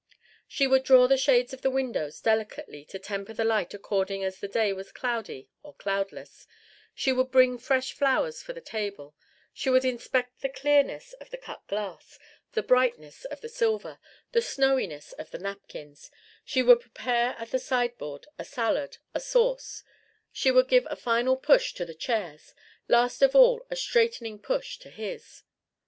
[0.47, 4.39] She would draw the shades of the windows delicately to temper the light according as
[4.39, 6.47] the day was cloudy or cloudless;
[6.95, 9.15] she would bring fresh flowers for the table;
[9.53, 12.17] she would inspect the clearness of the cut glass,
[12.53, 13.99] the brightness of the silver,
[14.31, 16.09] the snowiness of the napkins;
[16.43, 19.83] she would prepare at the sideboard a salad, a sauce;
[20.31, 22.55] she would give a final push to the chairs
[22.87, 25.43] last of all a straightening push to his.